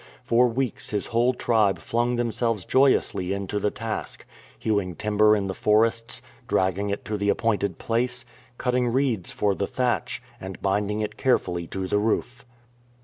For 0.23 0.47
weeks 0.47 0.89
his 0.89 1.05
whole 1.05 1.31
tribe 1.35 1.77
flung 1.77 2.15
themselves 2.15 2.65
joyously 2.65 3.33
into 3.33 3.59
the 3.59 3.69
task— 3.69 4.25
hewing 4.57 4.95
timber 4.95 5.35
in 5.35 5.45
the 5.45 5.53
forests, 5.53 6.23
dragging 6.47 6.89
it 6.89 7.05
to 7.05 7.17
the 7.17 7.29
appointed 7.29 7.77
place, 7.77 8.25
cutting 8.57 8.87
reeds 8.87 9.31
for 9.31 9.53
the 9.53 9.67
thatch, 9.67 10.19
and 10.39 10.59
binding 10.59 11.01
it 11.01 11.17
carefully 11.17 11.67
to 11.67 11.87
the 11.87 11.99
roof. 11.99 12.45